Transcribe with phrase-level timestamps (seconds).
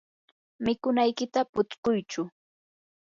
[0.63, 2.21] mikunaykita putskuychu.